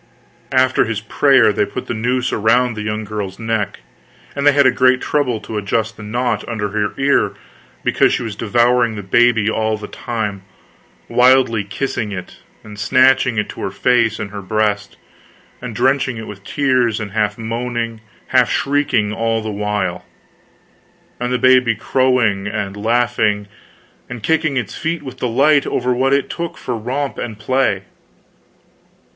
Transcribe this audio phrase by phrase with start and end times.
[0.51, 3.81] After his prayer they put the noose around the young girl's neck,
[4.35, 7.33] and they had great trouble to adjust the knot under her ear,
[7.83, 10.41] because she was devouring the baby all the time,
[11.07, 14.97] wildly kissing it, and snatching it to her face and her breast,
[15.61, 20.03] and drenching it with tears, and half moaning, half shrieking all the while,
[21.19, 23.47] and the baby crowing, and laughing,
[24.09, 27.83] and kicking its feet with delight over what it took for romp and play.